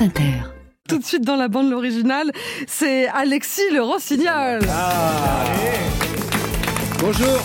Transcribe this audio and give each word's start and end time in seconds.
France 0.00 0.08
Inter. 0.08 0.32
Tout 0.88 0.98
de 0.98 1.04
suite 1.04 1.24
dans 1.24 1.36
la 1.36 1.48
bande 1.48 1.70
l'original, 1.70 2.32
c'est 2.66 3.06
Alexis 3.08 3.70
le 3.70 3.82
Rossignol. 3.82 4.60
Bonjour. 7.00 7.38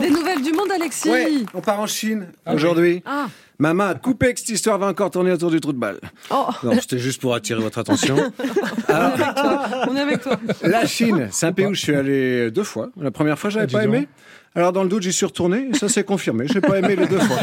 Des 0.00 0.10
nouvelles 0.10 0.42
du 0.42 0.52
monde, 0.52 0.70
Alexis. 0.74 1.08
Ouais, 1.08 1.32
on 1.54 1.60
part 1.60 1.80
en 1.80 1.86
Chine 1.86 2.26
aujourd'hui. 2.46 3.02
Ah. 3.06 3.26
Maman 3.58 3.84
a 3.84 3.94
coupé 3.94 4.34
que 4.34 4.40
cette 4.40 4.50
histoire 4.50 4.78
va 4.78 4.86
encore 4.86 5.10
tourner 5.10 5.32
autour 5.32 5.50
du 5.50 5.60
trou 5.60 5.72
de 5.72 5.78
balle. 5.78 5.98
Oh, 6.30 6.46
Non, 6.62 6.72
c'était 6.80 6.98
juste 6.98 7.20
pour 7.20 7.34
attirer 7.34 7.60
votre 7.60 7.78
attention. 7.78 8.16
on 8.88 9.96
est 9.96 10.00
avec 10.00 10.20
toi. 10.22 10.38
La 10.62 10.86
Chine, 10.86 11.28
c'est 11.30 11.46
un 11.46 11.52
pays 11.52 11.66
où 11.66 11.74
je 11.74 11.80
suis 11.80 11.94
allé 11.94 12.50
deux 12.50 12.64
fois. 12.64 12.90
La 13.00 13.10
première 13.10 13.38
fois, 13.38 13.50
j'avais 13.50 13.66
pas 13.66 13.84
aimé. 13.84 14.08
Alors 14.54 14.72
dans 14.72 14.82
le 14.82 14.88
doute, 14.88 15.02
j'y 15.02 15.12
suis 15.12 15.26
retourné 15.26 15.68
et 15.70 15.76
ça 15.76 15.86
s'est 15.86 16.02
confirmé. 16.02 16.46
J'ai 16.50 16.62
pas 16.62 16.78
aimé 16.78 16.96
les 16.96 17.06
deux 17.06 17.18
fois. 17.18 17.36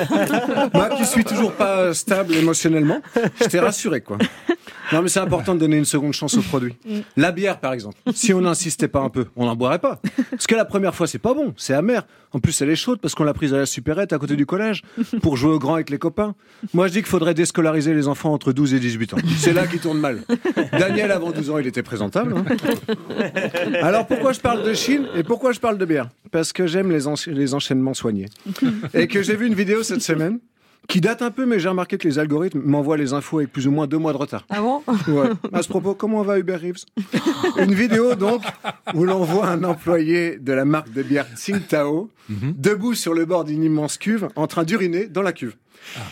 Moi 0.74 0.90
qui 0.98 1.06
suis 1.06 1.24
toujours 1.24 1.52
pas 1.52 1.94
stable 1.94 2.34
émotionnellement, 2.34 3.02
j'étais 3.40 3.60
rassuré 3.60 4.02
quoi. 4.02 4.18
Non 4.92 5.04
mais 5.04 5.10
c'est 5.10 5.20
important 5.20 5.54
de 5.54 5.60
donner 5.60 5.78
une 5.78 5.86
seconde 5.86 6.14
chance 6.14 6.36
au 6.36 6.42
produit. 6.42 6.76
La 7.16 7.32
bière 7.32 7.60
par 7.60 7.74
exemple, 7.74 7.98
si 8.16 8.34
on 8.34 8.42
n'insistait 8.42 8.88
pas 8.88 9.02
un 9.02 9.10
peu, 9.10 9.28
on 9.36 9.46
n'en 9.46 9.56
boirait 9.56 9.78
pas. 9.78 10.02
Parce 10.32 10.48
que 10.48 10.56
la 10.56 10.66
première 10.66 10.96
fois 10.96 11.06
c'est 11.06 11.20
pas 11.20 11.36
bon, 11.36 11.54
c'est 11.56 11.76
amer. 11.76 12.04
En 12.34 12.40
plus 12.40 12.60
elle 12.62 12.70
est 12.72 12.76
chaude 12.76 13.00
parce 13.00 13.14
qu'on 13.16 13.24
l'a 13.24 13.34
prise 13.34 13.54
à 13.54 13.58
la 13.58 13.66
supérette 13.66 14.12
à 14.12 14.18
côté 14.18 14.36
du 14.36 14.46
collège 14.46 14.82
pour 15.22 15.38
jouer 15.38 15.52
au 15.54 15.60
grand 15.60 15.76
avec 15.76 15.90
les 15.90 15.98
copains. 16.00 16.34
Moi 16.74 16.88
je 16.88 16.94
dis 16.94 17.00
qu'il 17.00 17.08
faudrait 17.08 17.34
déscolariser 17.36 17.94
les 17.94 18.08
enfants 18.08 18.34
entre 18.34 18.52
12 18.54 18.74
et 18.74 18.80
18 18.80 19.14
ans. 19.14 19.18
C'est 19.38 19.54
là 19.54 19.68
qu'ils 19.68 19.80
tournent 19.80 20.00
mal. 20.00 20.24
Daniel 20.72 21.12
avant 21.12 21.32
12 21.32 21.50
ans 21.52 21.58
il 21.60 21.68
était 21.68 21.84
présentable. 21.84 22.36
hein. 22.36 22.46
Alors 23.82 24.08
pourquoi 24.08 24.34
je 24.34 24.40
parle 24.40 24.64
de 24.64 24.74
Chine 24.74 25.08
et 25.16 25.24
pourquoi 25.24 25.52
je 25.52 25.60
parle 25.60 25.78
de 25.78 25.86
bière? 25.86 26.10
Parce 26.32 26.52
que 26.54 26.66
j'aime 26.68 26.92
les, 26.92 27.06
encha- 27.08 27.32
les 27.32 27.54
enchaînements 27.54 27.94
soignés. 27.94 28.26
Et 28.94 29.08
que 29.08 29.22
j'ai 29.22 29.36
vu 29.36 29.46
une 29.48 29.54
vidéo 29.54 29.84
cette 29.84 30.02
semaine 30.02 30.40
qui 30.88 31.02
date 31.02 31.22
un 31.22 31.32
peu, 31.32 31.46
mais 31.46 31.60
j'ai 31.60 31.70
remarqué 31.70 31.98
que 31.98 32.08
les 32.08 32.20
algorithmes 32.20 32.62
m'envoient 32.64 32.98
les 32.98 33.14
infos 33.14 33.40
avec 33.40 33.52
plus 33.52 33.68
ou 33.68 33.72
moins 33.72 33.88
deux 33.88 33.98
mois 33.98 34.14
de 34.14 34.18
retard. 34.18 34.46
Ah 34.50 34.62
bon? 34.62 34.84
Ouais. 35.08 35.30
À 35.52 35.62
ce 35.62 35.68
propos, 35.68 35.96
comment 35.96 36.22
va 36.24 36.40
Uber 36.40 36.56
Reeves 36.56 36.86
Une 37.58 37.74
vidéo 37.74 38.16
donc 38.16 38.44
où 38.94 39.06
l'on 39.06 39.24
voit 39.24 39.48
un 39.48 39.64
employé 39.64 40.38
de 40.38 40.54
la 40.54 40.66
marque 40.66 40.92
de 40.92 41.04
bière 41.04 41.26
Tsingtao 41.36 42.10
debout 42.30 42.94
sur 42.94 43.14
le 43.14 43.26
bord 43.26 43.44
d'une 43.44 43.64
immense 43.64 43.98
cuve 43.98 44.28
en 44.36 44.48
train 44.48 44.64
d'uriner 44.64 45.08
dans 45.08 45.22
la 45.22 45.34
cuve. 45.34 45.56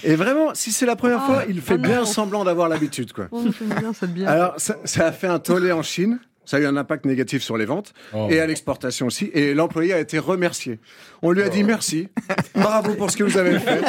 Et 0.04 0.16
vraiment, 0.16 0.54
si 0.54 0.72
c'est 0.72 0.86
la 0.86 0.96
première 0.96 1.26
fois, 1.26 1.44
il 1.48 1.62
fait 1.62 1.76
ah 1.76 1.78
non. 1.78 1.84
bien 1.84 2.06
semblant 2.06 2.44
d'avoir 2.44 2.68
l'habitude, 2.68 3.14
quoi. 3.14 3.28
Oh, 3.32 3.46
bien 3.62 3.92
bière. 4.08 4.30
Alors, 4.30 4.54
ça, 4.58 4.78
ça 4.84 5.08
a 5.08 5.12
fait 5.12 5.28
un 5.28 5.40
tollé 5.40 5.72
en 5.72 5.82
Chine. 5.82 6.20
Ça 6.44 6.58
a 6.58 6.60
eu 6.60 6.66
un 6.66 6.76
impact 6.76 7.06
négatif 7.06 7.44
sur 7.44 7.56
les 7.56 7.66
ventes 7.66 7.94
et 8.30 8.40
à 8.40 8.48
l'exportation 8.48 9.08
aussi. 9.08 9.30
Et 9.34 9.54
l'employé 9.54 9.94
a 9.94 10.00
été 10.00 10.20
remercié. 10.20 10.80
On 11.22 11.32
lui 11.32 11.44
a 11.44 11.50
dit 11.50 11.64
merci, 11.64 12.10
bravo 12.56 12.96
pour 12.96 13.12
ce 13.12 13.18
que 13.18 13.24
vous 13.24 13.38
avez 13.38 13.60
fait. 13.60 13.82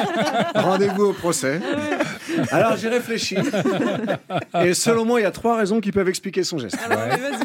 Rendez-vous 0.55 1.05
au 1.05 1.13
procès. 1.13 1.61
Alors 2.51 2.77
j'ai 2.77 2.89
réfléchi. 2.89 3.37
Et 4.63 4.75
selon 4.75 5.05
moi, 5.05 5.21
il 5.21 5.23
y 5.23 5.27
a 5.27 5.31
trois 5.31 5.57
raisons 5.57 5.81
qui 5.81 5.93
peuvent 5.93 6.09
expliquer 6.09 6.45
son 6.45 6.59
geste. 6.59 6.77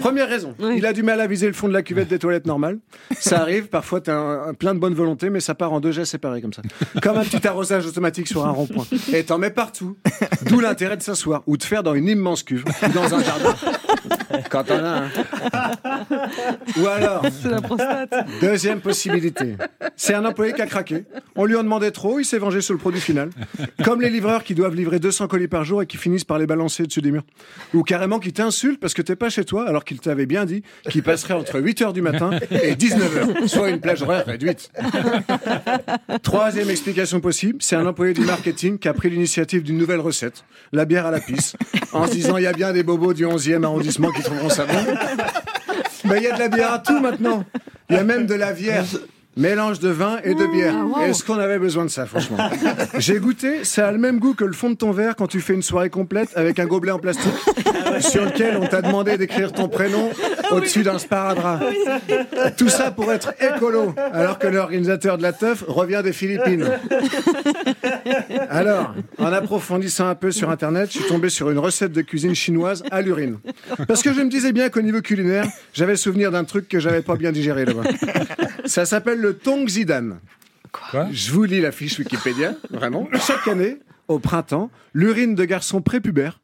Première 0.02 0.27
raison, 0.27 0.55
il 0.75 0.86
a 0.86 0.94
du 0.94 1.03
mal 1.03 1.21
à 1.21 1.27
viser 1.27 1.47
le 1.47 1.53
fond 1.53 1.67
de 1.67 1.73
la 1.73 1.83
cuvette 1.83 2.09
des 2.09 2.19
toilettes 2.19 2.45
normales. 2.45 2.77
Ça 3.17 3.39
arrive, 3.42 3.67
parfois 3.67 4.02
tu 4.02 4.11
as 4.11 4.52
plein 4.59 4.73
de 4.73 4.80
bonne 4.80 4.94
volonté, 4.94 5.30
mais 5.30 5.39
ça 5.39 5.55
part 5.55 5.71
en 5.71 5.80
deux 5.80 5.92
gestes 5.92 6.11
séparés 6.11 6.42
comme 6.42 6.53
ça. 6.53 6.61
Comme 7.02 7.17
un 7.17 7.23
petit 7.23 7.47
arrosage 7.47 7.86
automatique 7.86 8.27
sur 8.27 8.45
un 8.45 8.52
rond-point. 8.52 8.86
Et 9.14 9.23
t'en 9.23 9.38
mets 9.38 9.52
partout. 9.52 9.97
D'où 10.47 10.59
l'intérêt 10.59 10.97
de 10.97 11.02
s'asseoir 11.02 11.44
ou 11.47 11.58
de 11.58 11.64
faire 11.64 11.81
dans 11.81 11.95
une 11.95 12.08
immense 12.08 12.44
cuve 12.44 12.66
ou 12.66 12.89
dans 12.89 13.16
un 13.16 13.23
jardin. 13.23 13.55
Quand 14.49 14.69
on 14.71 14.83
a 14.83 15.03
un. 15.03 15.09
Ou 16.81 16.88
alors, 16.88 17.23
C'est 17.41 17.49
la 17.49 17.61
prostate. 17.61 18.13
deuxième 18.41 18.80
possibilité, 18.81 19.55
c'est 19.98 20.14
un 20.14 20.23
employé 20.26 20.53
qui 20.53 20.62
a 20.62 20.67
craqué. 20.67 21.03
On 21.36 21.45
lui 21.45 21.56
en 21.56 21.64
demandait 21.64 21.92
trop, 21.92 22.20
il 22.20 22.26
s'est 22.26 22.38
vengé 22.38 22.62
sur 22.62 22.73
le 22.73 22.80
produit 22.80 23.02
final. 23.02 23.31
Comme 23.84 24.00
les 24.00 24.09
livreurs 24.09 24.44
qui 24.44 24.54
doivent 24.54 24.76
livrer 24.76 25.00
200 25.00 25.28
colis 25.28 25.48
par 25.48 25.66
jour 25.66 25.81
et 25.81 25.88
qui 25.88 25.98
finissent 25.98 26.23
par 26.23 26.38
les 26.38 26.45
balancer 26.45 26.84
dessus 26.84 27.02
des 27.02 27.12
murs. 27.12 27.26
Ou 27.73 27.81
carrément 27.81 28.20
qui 28.20 28.31
t'insultent 28.31 28.80
parce 28.80 28.94
que 28.94 29.02
t'es 29.02 29.16
pas 29.16 29.30
chez 29.30 29.44
toi 29.44 29.67
alors 29.67 29.84
qu'il 29.84 30.00
t'avait 30.00 30.28
bien 30.28 30.45
dit 30.45 30.62
qu'il 30.89 31.02
passerait 31.02 31.34
entre 31.34 31.59
8h 31.59 31.94
du 31.94 32.02
matin 32.02 32.30
et 32.52 32.76
19h, 32.76 33.48
soit 33.48 33.70
une 33.70 33.81
plage 33.81 34.04
horaire 34.04 34.26
réduite. 34.26 34.71
Troisième 36.21 36.70
explication 36.70 37.20
possible, 37.20 37.58
c'est 37.61 37.76
un 37.76 37.86
employé 37.88 38.14
du 38.14 38.21
marketing 38.21 38.77
qui 38.77 38.88
a 38.88 38.94
pris 38.94 39.10
l'initiative 39.10 39.64
d'une 39.64 39.77
nouvelle 39.77 40.00
recette, 40.00 40.45
la 40.73 40.86
bière 40.86 41.08
à 41.08 41.11
la 41.11 41.20
pisse, 41.20 41.55
en 41.92 42.05
se 42.05 42.11
disant 42.11 42.38
il 42.38 42.44
y 42.44 42.48
a 42.48 42.54
bien 42.54 42.71
des 42.71 42.83
bobos 42.83 43.14
du 43.14 43.26
11e 43.26 43.64
arrondissement 43.64 44.11
qui 44.11 44.21
trouveront 44.21 44.50
ça 44.50 44.66
bon. 44.66 44.86
Mais 46.05 46.17
il 46.17 46.23
y 46.23 46.27
a 46.27 46.36
de 46.36 46.39
la 46.39 46.48
bière 46.50 46.73
à 46.73 46.80
tout 46.80 47.00
maintenant. 47.00 47.44
Il 47.89 47.95
y 47.95 48.00
a 48.00 48.04
même 48.04 48.27
de 48.27 48.36
la 48.36 48.54
vierge. 48.54 49.00
Mélange 49.37 49.80
de 49.80 49.89
vin 49.89 50.17
et 50.23 50.33
de 50.33 50.48
bière. 50.48 50.75
Est-ce 51.05 51.23
qu'on 51.23 51.37
avait 51.37 51.59
besoin 51.59 51.86
de 51.86 51.89
ça, 51.89 52.08
franchement? 52.08 52.37
J'ai 52.98 53.20
goûté, 53.20 53.64
ça 53.64 53.87
a 53.87 53.92
le 53.92 53.99
même 53.99 54.17
goût 54.20 54.33
que 54.33 54.43
le 54.43 54.53
fond 54.53 54.71
de 54.71 54.75
ton 54.75 54.92
verre 54.92 55.15
quand 55.15 55.27
tu 55.27 55.42
fais 55.42 55.53
une 55.53 55.61
soirée 55.61 55.92
complète 55.92 56.30
avec 56.36 56.58
un 56.58 56.65
gobelet 56.65 56.92
en 56.92 56.99
plastique 56.99 57.33
sur 57.99 58.26
lequel 58.26 58.58
on 58.58 58.65
t'a 58.65 58.81
demandé 58.81 59.17
d'écrire 59.17 59.52
ton 59.52 59.70
prénom 59.70 60.09
au-dessus 60.52 60.83
d'un 60.83 60.99
sparadrap. 60.99 61.63
Tout 62.58 62.69
ça 62.69 62.91
pour 62.91 63.11
être 63.11 63.33
écolo, 63.41 63.93
alors 64.13 64.39
que 64.39 64.47
l'organisateur 64.47 65.17
de 65.17 65.23
la 65.23 65.33
teuf 65.33 65.63
revient 65.67 66.02
des 66.03 66.13
Philippines. 66.13 66.69
Alors, 68.49 68.93
en 69.17 69.31
approfondissant 69.31 70.08
un 70.08 70.15
peu 70.15 70.31
sur 70.31 70.49
Internet, 70.49 70.89
je 70.91 70.99
suis 70.99 71.08
tombé 71.08 71.30
sur 71.30 71.49
une 71.49 71.59
recette 71.59 71.91
de 71.91 72.02
cuisine 72.02 72.35
chinoise 72.35 72.83
à 72.91 73.02
l'urine. 73.02 73.39
Parce 73.87 74.02
que 74.02 74.13
je 74.13 74.21
me 74.21 74.30
disais 74.30 74.52
bien 74.52 74.69
qu'au 74.69 74.81
niveau 74.81 75.02
culinaire, 75.02 75.47
j'avais 75.73 75.95
souvenir 75.95 76.31
d'un 76.31 76.43
truc 76.43 76.67
que 76.67 76.79
j'avais 76.79 77.02
pas 77.02 77.15
bien 77.15 77.31
digéré 77.31 77.65
là-bas. 77.65 77.83
Ça 78.65 78.85
s'appelle 78.85 79.19
le 79.19 79.33
Tong 79.37 79.67
Zidan. 79.67 80.17
Quoi? 80.71 81.08
Je 81.11 81.31
vous 81.31 81.43
lis 81.43 81.61
la 81.61 81.71
fiche 81.71 81.97
Wikipédia, 81.99 82.53
vraiment. 82.69 83.08
Chaque 83.25 83.47
année, 83.47 83.77
au 84.08 84.19
printemps, 84.19 84.69
l'urine 84.93 85.35
de 85.35 85.45
garçons 85.45 85.81
prépubères, 85.81 86.39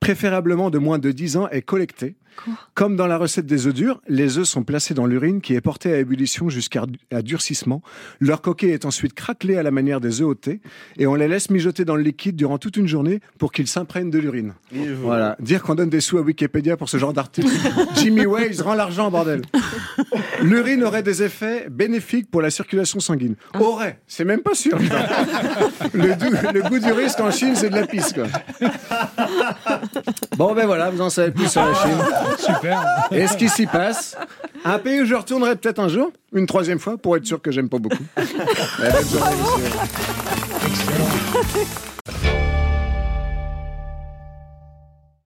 préférablement 0.00 0.70
de 0.70 0.78
moins 0.78 0.98
de 0.98 1.10
10 1.10 1.36
ans, 1.36 1.48
est 1.48 1.62
collectée. 1.62 2.14
Comme 2.74 2.96
dans 2.96 3.06
la 3.06 3.16
recette 3.18 3.46
des 3.46 3.66
œufs 3.66 3.74
durs, 3.74 4.00
les 4.08 4.38
œufs 4.38 4.46
sont 4.46 4.64
placés 4.64 4.94
dans 4.94 5.06
l'urine 5.06 5.40
qui 5.40 5.54
est 5.54 5.60
portée 5.60 5.92
à 5.92 5.98
ébullition 5.98 6.48
jusqu'à 6.48 6.84
durcissement. 7.22 7.82
Leur 8.20 8.42
coquille 8.42 8.70
est 8.70 8.84
ensuite 8.84 9.14
craquelée 9.14 9.56
à 9.56 9.62
la 9.62 9.70
manière 9.70 10.00
des 10.00 10.20
œufs 10.20 10.28
au 10.28 10.34
thé 10.34 10.60
et 10.98 11.06
on 11.06 11.14
les 11.14 11.28
laisse 11.28 11.50
mijoter 11.50 11.84
dans 11.84 11.96
le 11.96 12.02
liquide 12.02 12.36
durant 12.36 12.58
toute 12.58 12.76
une 12.76 12.88
journée 12.88 13.20
pour 13.38 13.52
qu'ils 13.52 13.68
s'imprègnent 13.68 14.10
de 14.10 14.18
l'urine. 14.18 14.54
Voilà. 15.02 15.36
Dire 15.40 15.62
qu'on 15.62 15.74
donne 15.74 15.90
des 15.90 16.00
sous 16.00 16.18
à 16.18 16.22
Wikipédia 16.22 16.76
pour 16.76 16.88
ce 16.88 16.96
genre 16.96 17.12
d'article. 17.12 17.48
Jimmy 17.96 18.26
Waze 18.26 18.60
rend 18.60 18.74
l'argent, 18.74 19.10
bordel. 19.10 19.42
L'urine 20.42 20.82
aurait 20.84 21.02
des 21.02 21.22
effets 21.22 21.68
bénéfiques 21.70 22.30
pour 22.30 22.42
la 22.42 22.50
circulation 22.50 23.00
sanguine. 23.00 23.36
Aurait, 23.58 24.00
c'est 24.06 24.24
même 24.24 24.40
pas 24.40 24.54
sûr. 24.54 24.78
le, 25.92 26.52
le 26.52 26.68
goût 26.68 26.78
du 26.78 26.92
risque 26.92 27.20
en 27.20 27.30
Chine, 27.30 27.54
c'est 27.54 27.70
de 27.70 27.76
la 27.76 27.86
pisse, 27.86 28.12
quoi. 28.12 28.26
Bon, 30.36 30.54
ben 30.54 30.66
voilà, 30.66 30.90
vous 30.90 31.00
en 31.00 31.10
savez 31.10 31.30
plus 31.30 31.48
sur 31.48 31.64
la 31.64 31.74
Chine. 31.74 31.98
Super. 32.38 32.82
Et 33.10 33.26
ce 33.26 33.36
qui 33.36 33.48
s'y 33.48 33.66
passe. 33.66 34.16
Un 34.64 34.78
pays 34.78 35.00
où 35.00 35.04
je 35.06 35.14
retournerai 35.14 35.56
peut-être 35.56 35.80
un 35.80 35.88
jour, 35.88 36.12
une 36.32 36.46
troisième 36.46 36.78
fois, 36.78 36.96
pour 36.96 37.16
être 37.16 37.26
sûr 37.26 37.40
que 37.42 37.50
j'aime 37.50 37.68
pas 37.68 37.78
beaucoup. 37.78 37.96
Eh 38.18 38.22
en 38.82 39.26
avez- 39.26 39.36